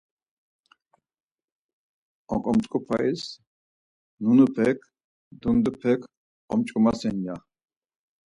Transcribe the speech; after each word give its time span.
Oǩomtzǩupais 2.33 3.21
nunupek, 4.23 4.79
dundupek 5.41 5.99
omç̌ǩomasen 6.51 7.17
ya. 7.25 7.35